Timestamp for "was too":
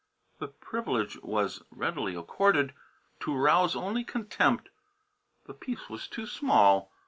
5.91-6.25